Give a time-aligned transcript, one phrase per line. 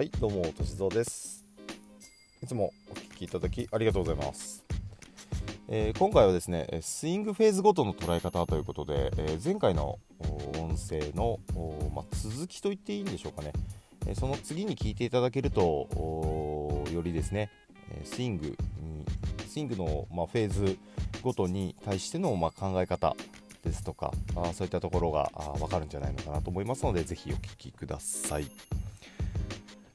[0.00, 1.44] はいどうもとしぞうです。
[2.42, 4.64] いつもお聞きいただきありがとうございます、
[5.68, 9.98] えー今回はですねえスイングフェーズごとの捉え方ということで、えー前回の
[10.56, 11.38] 音声の
[11.94, 13.52] まあ続きと言っていいんでしょうかね、
[14.06, 17.50] えーその次に聞いていただけるとよりですね
[17.90, 18.56] えスイングに
[19.48, 20.78] スイングの、まあ、フェーズ
[21.20, 23.14] ごとに対しての、まあ、考え方
[23.62, 28.46] ですとかあそういったところがあ分かるんじゃないのかなと思いますのでぜひお聞きください、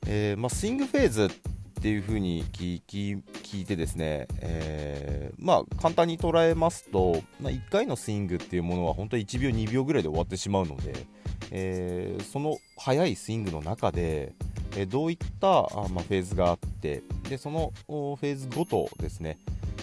[0.08, 1.30] えーまあ、スイングフェーズっ
[1.82, 10.94] ていうふうに聞き聞いてですね、えーまあ、簡単に捉えますと、まあ、1回のスイングっていうものは本当に1秒2秒ぐらいで終わってしまうので、
[11.52, 14.34] えーその速いスイングの中で、
[14.76, 19.38] えどういったあ、まあ、フェーズがあってでそのフェーズごとですね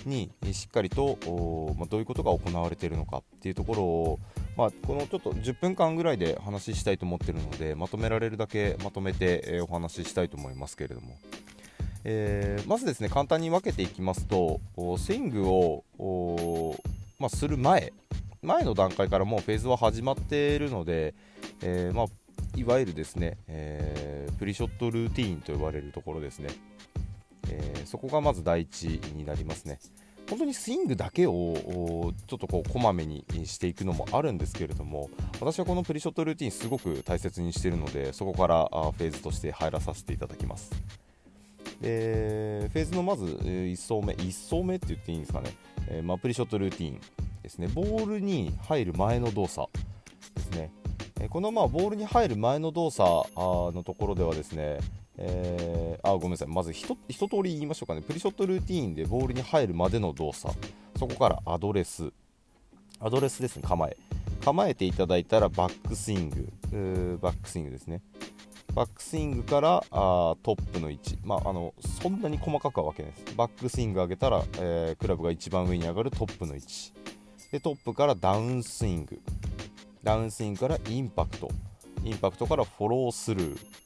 [0.07, 1.19] にしっかりと、
[1.77, 4.19] まあ、どういうことが行われているのかっていうところを、
[4.57, 11.17] まあ、このちょっと10分間ぐらいで話したいと思っているのでまとめられるだけまとめて、えお話ししたいと思いますけれども、
[12.05, 14.61] えーまずですね簡単に分けていきますと
[14.99, 16.77] スイングを、
[17.19, 17.93] まあ、する前
[18.43, 21.15] 前の段階からもうフェーズは始まっているので、
[21.63, 22.07] えーまあ、
[22.57, 26.49] いわゆるですね、えープリショットルーティーンと呼ばれるところですね、
[27.49, 29.79] えそこがまず第一になりますね。
[30.33, 40.71] 本当にスイングだけをちょっとこうこまめにしていくのもあるんですけれども私はこのプリショットルーティンすごく大切にしているのでそこからフェーズとして入らさせていただきます。
[41.83, 45.55] でフェーズのまず1層目1層目って言っていいんですかね、
[45.89, 47.01] えまあ、プリショットルーティン
[47.43, 47.69] ですね。
[47.69, 49.69] ボールに入る前の動作
[50.35, 50.71] ですね。
[51.21, 53.05] えこのまあボールに入る前の動作
[53.37, 54.79] のところではですね、
[55.25, 56.49] えーあごめんなさい。
[56.49, 58.03] まず一一通り言いましょうかね。
[58.03, 60.53] プリショットルーティーンでボールに入るまでの動作。
[60.99, 62.13] そこからアドレス。
[62.99, 63.63] アドレスですね。
[63.67, 63.97] 構え。
[64.45, 67.19] 構えていただいたらバックスイング。
[67.23, 68.03] バックスイングですね。
[68.75, 73.37] バックスイングからあトップの位置、まあ、あのそんなに細かくは分けないです。
[73.37, 76.93] バックスイング上げたら、えークラブが一番上に上がるトップの位置。
[77.53, 79.21] でトップからダウンスイング。
[80.03, 81.51] ダウンスイングからインパクト。
[82.03, 83.82] インパクトからフォロースルー。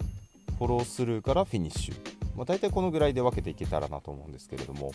[0.58, 1.94] フォロースルーからフィニッシュ、
[2.36, 4.92] まあ、大体このぐらいで分けていけたらなと思うんですけれども、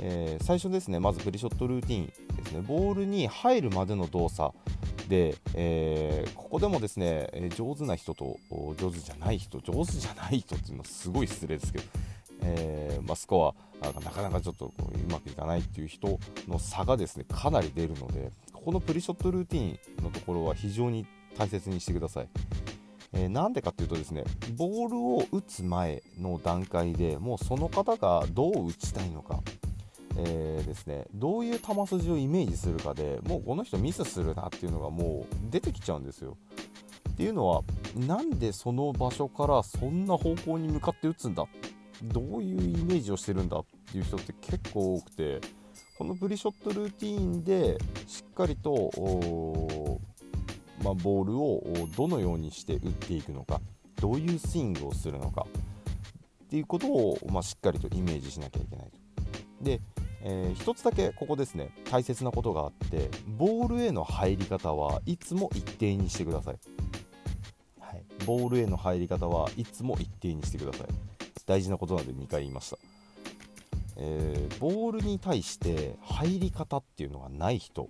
[0.00, 2.12] えー最初ですねまずプリショットルーティンで
[2.46, 2.62] すね。
[2.66, 4.54] ボールに入るまでの動作
[5.08, 8.38] で、えーここでもですねえ上手な人と
[8.78, 11.84] 上手じゃない人上手じゃない人っていうのはすごい失礼ですけど、
[12.42, 22.28] えーまあ、スコアがなかなかちょっとこううまくいかないっていう人の差がですねかなり出るのでここのプリショットルーティンのところは非常に大切にしてください。
[23.14, 24.24] えーなんでかっていうとですね
[24.56, 29.40] ボールを打つ前の段階でもうその方がどう打ちたいのか、
[30.16, 36.36] えーですね、どういう球筋をイメージするかでもうこの人ミスするなっていうのがもう出てきちゃうんですよ。
[37.10, 37.62] っていうのは
[38.08, 41.46] なんでその場所からそんな方向に向かって打つんだ？
[42.02, 45.40] どういうイメージをしてるんだっていう人って結構多くて
[45.96, 48.72] このプリショットルーティーンでしっかりと
[50.84, 53.60] まあ、ボールをどのようにして打っていくのか
[54.00, 55.46] どういうスイングをするのか
[56.44, 59.64] っていうことを、まあ、しっかりとイメージしなきゃいけないと。
[59.64, 59.80] で、
[60.20, 63.08] えー一つだけここですね大切なことがあって
[63.38, 66.58] ボールへの入り方はいつも一定にしてください、
[67.80, 70.86] はい、ボールへの入り方はいつも一定にしてください。
[71.46, 72.78] 大事なことなので2回言いました、
[73.96, 77.88] えーボールに対して入り方っていうのがない人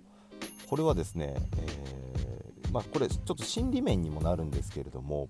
[0.67, 2.04] これはですね、えー
[2.71, 5.29] まあ、これちょっと心理面にもなるんですけれども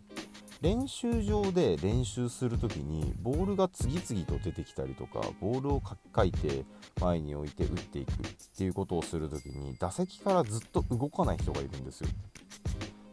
[0.61, 6.63] 練習場で練習するときにボールが次々と出てきたりとかボールをかかいて
[6.99, 8.15] 前に置いて打っていくっ
[8.57, 12.07] ていうことをするときに打席からずっと動かない人がいるんですよ。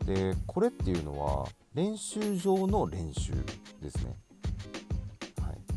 [0.06, 3.33] でこれっていうのは練習場の練習
[3.81, 4.16] ですね、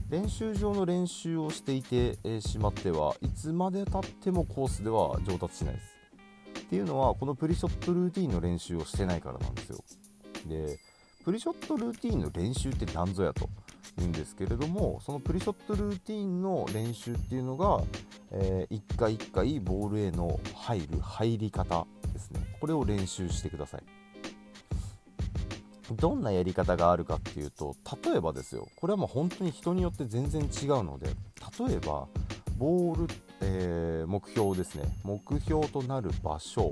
[0.10, 5.95] 練習場の練習をしていて、えしまってはいつまでたってもコースでは上達しないです。
[6.66, 9.84] っていうのはこのプリショットルーティンの練習をしてないからなんですよ。
[10.48, 10.80] で
[11.24, 13.50] プリショットルーティンの練習って何ぞやと
[13.98, 17.82] 言うんですけれどもそのプリショットルーティンの練習っていうのが、
[18.32, 22.42] えー一回一回ボールへの入る入り方ですね。
[22.60, 23.84] これを練習してください。
[25.94, 28.68] どんなやり方があるかっていうと例えばですよ。
[28.76, 31.08] これはもう本当に人によって全然違うので
[31.68, 32.08] 例えば
[32.58, 34.84] ボール、えー目標ですね。
[35.04, 36.72] 目標となる場所。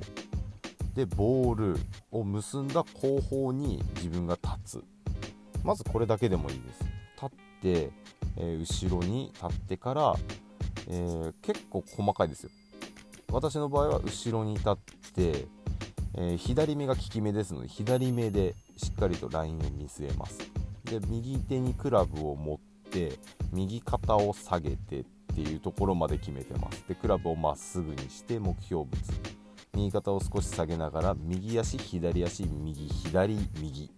[0.95, 1.79] でボール
[2.11, 4.83] を結んだ後方に自分が立つ。
[5.63, 6.83] まずこれだけでもいいです。
[7.21, 7.29] 立っ
[7.61, 7.91] て、
[8.37, 10.15] えー後ろに立ってから、
[10.87, 12.49] えー結構細かいですよ。
[13.31, 14.75] 私の場合は後ろに立っ
[15.13, 15.47] て、
[16.15, 20.39] え左目が利き目ですので左目でしっかりとラインを見据えます。
[21.09, 23.17] 右手にクラブを持って
[23.51, 25.03] 右肩を下げて
[25.33, 26.85] っていうところまで決めてます。
[26.87, 28.91] でクラブをまっすぐにして目標物。
[29.73, 33.91] 右肩を少し下げながら右足左足右左右。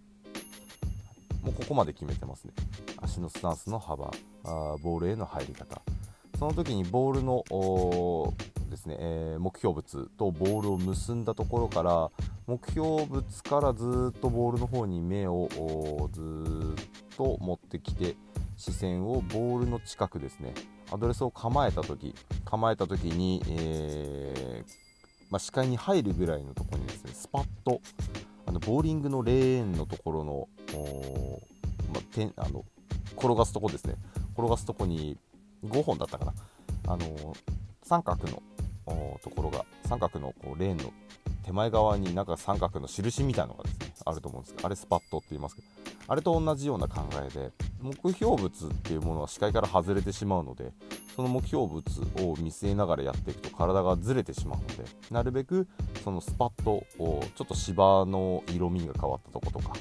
[1.42, 2.54] もうここまで決めてますね。
[3.02, 4.10] 足のスタンスの幅。
[4.44, 5.82] あボールへの入り方。
[6.38, 7.44] その時にボールの
[8.70, 12.10] ですね、えー、目標物とボールを結んだところから
[12.46, 15.48] 目標物からずっとボールの方に目を
[16.12, 18.16] ずっと持ってきて
[18.56, 20.54] 視線をボールの近くですね
[20.92, 24.72] アドレスを構えた時構えた時に、えー、
[25.30, 27.80] まあ、視界に入るぐらいのところにですねスパッと
[28.46, 30.48] あのボーリングのレーンのところの,、
[31.92, 32.64] まあ、てあの
[33.16, 33.94] 転がすとこですね。
[34.34, 35.16] 転がすとこに
[35.64, 36.34] 5本だったかな。
[36.86, 37.34] あの
[37.82, 38.42] 三角の
[39.22, 40.92] ところが三角のこうレーンの
[41.44, 45.68] 手前側になんか三角の印みたいなのがですねあると思うんですけどあれスパットって言いますけど
[46.08, 47.50] あれと同じような考えで
[47.86, 50.72] 目標物っていうものは視界から外れてしまうので
[51.14, 51.82] その目標物
[52.20, 55.66] を見据えながらやっていくと体がずれてしまうのでなるべく
[56.04, 59.74] そのスパットをちょっと芝の色味が変わったとことか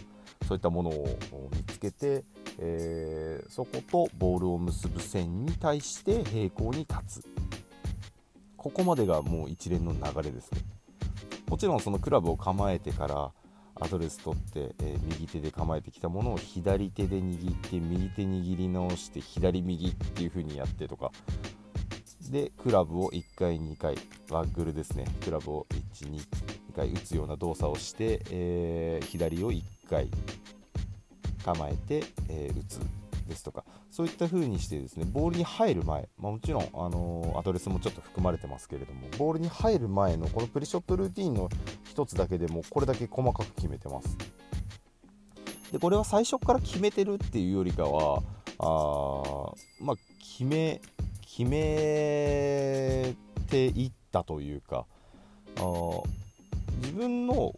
[0.47, 1.17] そういったものを
[1.51, 2.23] 見つけて、
[2.59, 7.25] えー、そことボールを結ぶ線に対して平行に立つ。
[8.55, 10.61] ここまでがもう一連の流れですね。
[11.47, 13.31] もちろんそのクラブを構えてから
[13.81, 21.11] アドレス取って、えー、右手で構えてきたものを左手で握って右手握り直して左右っていう風にやってとか。
[22.31, 23.95] でクラブを1回2回
[24.31, 25.05] ワッグルですね。
[25.23, 26.19] クラブを12
[26.75, 30.09] 回打つような動作をして、えー、左を1回
[31.43, 33.04] 構えて、えー、打つ。
[33.27, 41.49] ですとかそういった風にしてですねボールに入る前、まあ、もちろん、あの、アドレスもちょっと含まれてますけれどもボールに入る前のこのプリショットルーティンの
[41.93, 44.17] 1つだけでもこれだけ細かく決めてます。
[45.71, 48.23] でこれは最初から決めてるっていうよりかは
[48.59, 50.79] あまあ決め
[51.21, 53.15] 決め
[53.49, 54.85] ていったというか
[55.57, 55.61] あ
[56.77, 57.53] 自分の、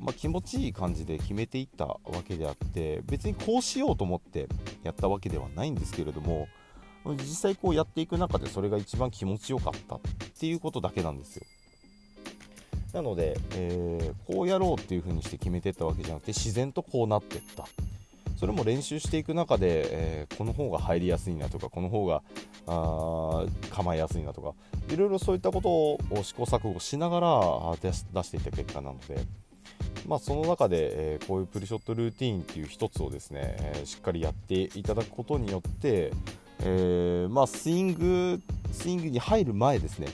[0.00, 4.48] まあ、気持ちいい感じで決めていったわけであって別にこうしようと思って
[4.82, 6.48] やったわけではないんですけれども
[7.14, 10.00] 実際こうやっていく中でそれが一番気持ちよかったっ
[10.38, 11.46] ていうことだけなんですよ。
[12.92, 17.66] なので、えー、こうやろうっていうふうにして決めていったわけじゃなくて自然とこうなっていった。
[18.36, 22.22] それも練習していく中で、えー、この方が入りやすいなとかこの方が
[22.66, 24.52] あ構えやすいなとか
[24.92, 29.18] いろいろそういったことを試行錯誤しながら出していった結果なので、
[30.06, 36.12] まあ、その中で、えー、こういうプリショットルーティーンっていう一つをですね、えー、しっかりやっていただくことによって、
[36.60, 38.40] えー、まあ、スイング
[38.72, 40.08] スイングに入る前ですね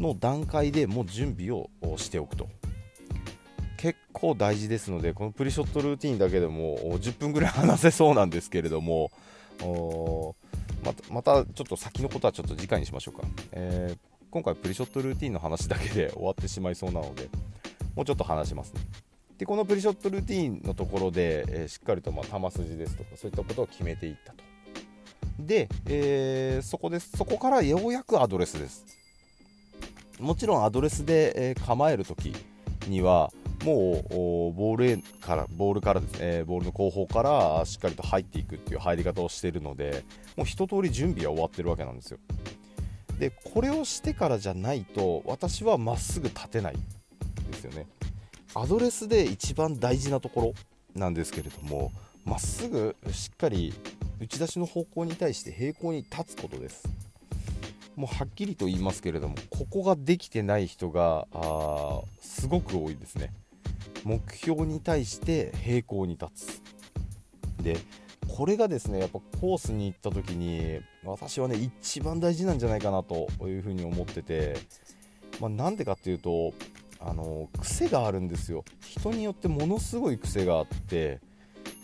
[0.00, 2.48] の段階でもう準備をしておくと。
[3.78, 9.10] 結構大事ですのでこのプリショットルーティンだけでも10分ぐらい話せそうなんですけれども
[10.84, 13.98] またまたちょっと先のことはちょっと次回にしましょうか、えー、
[14.30, 17.28] 今回プリショットルーティンの話だけで終わってしまいそうなので
[17.94, 18.80] もうちょっと話しますね。
[19.38, 24.42] でこのプリショットルーティンのところで、えー、しっかりとま球筋ですとかそういったことを決めていったと。
[25.38, 27.16] で、えー、そこです。
[27.16, 28.84] そこからようやくアドレスです。
[30.18, 32.34] もちろんアドレスで、え、構えるとき
[32.88, 33.32] には
[33.64, 36.44] もうボールからボールからですね。
[36.44, 40.04] ボールの後方からしっかりと入っていくっていう入り方をしているので
[40.36, 42.18] もう一通り準備は終わってるわけなんですよ。
[43.18, 46.76] でこれをしてからじゃないと私はまっすぐ立てない
[47.50, 47.86] ですよね。
[48.54, 50.54] アドレスで一番大事なところ
[50.94, 51.92] なんですけれども
[52.24, 53.74] まっすぐしっかり
[54.20, 56.88] 打ち出しの方向に対して平行に立つことです。
[57.96, 63.32] もうはっきりと言いますけれどもここができてない人があすごく多いですね。
[64.04, 66.62] 目標に対して平行に立つ。
[67.62, 67.76] で
[68.28, 74.56] これがですねやっぱコースに行った時に私はね一番大事なんじゃないかなというふうに思ってて、
[75.40, 76.52] まあ、なんでかっていうと
[77.00, 78.64] あの癖があるんですよ。
[78.80, 81.20] 人によってものすごい癖があって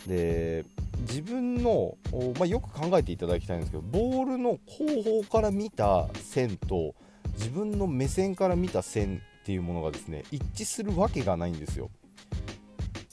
[0.07, 0.65] で
[1.01, 1.97] 自分の、
[2.37, 6.95] まあ、よく考えていただきたいんですけどボールの後方から見た線と
[7.33, 11.91] 自分の目線から見た線っていうものがですね一致するわけがないんですよ。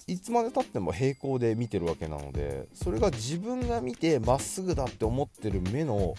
[0.06, 6.14] いつまでたっても平行で見てるわけなのでそれが自分が見てまっすぐだって思ってる目の、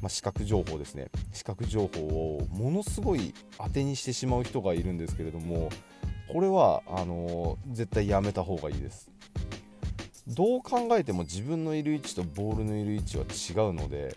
[0.00, 1.10] まあ、視覚情報ですね。
[1.32, 2.00] 視覚情報
[2.38, 5.68] をものすごい当てにしてしまう人がいるんですけれども
[6.32, 9.10] これはあのー、絶対やめた方がいいです。
[10.26, 14.16] どう考えても自分のいる位置とボールのいる位置は違うので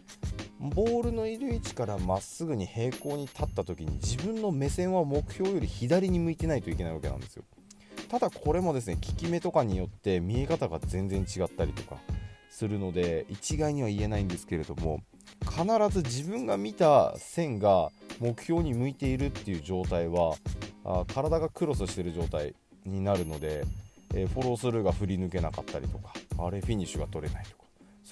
[0.64, 7.44] ボールのいる位置からまっすぐに平行に立った時に自分の目線は目標より左に向いてないといけないわけなんですよ。
[8.10, 11.98] ただこれもですね効き目とかによって見え方が全然違ったりとか
[12.50, 15.02] するので一概には言えないんですけれども
[15.42, 17.90] 必ず自分が見た線が
[18.20, 20.36] 目標に向いているっていう状態は
[20.86, 22.54] あ体がクロスしてる状態
[22.86, 23.66] になるので、
[24.14, 27.63] えー、フォロースルーが振り抜けなかったりとかあれフィニッシュが取れないとか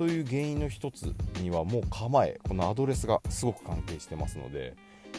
[0.01, 4.73] そういう原因の一つにはもう構えこのアドレスがすごく関係してますので、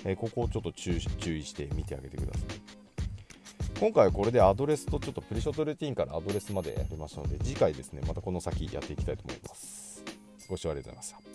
[0.04, 1.00] えー、ここをちょっと注意
[1.44, 3.78] して見てあげてください。
[3.78, 10.04] 今回はこれでアドレスとちょっとプリショットルーティンからアドレスまでやりましたので次回ですねまたこの先やっていきたいと思います。
[10.48, 11.31] ご視聴ありがとうございました。